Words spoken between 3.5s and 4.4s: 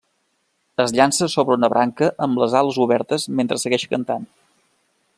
segueix cantant.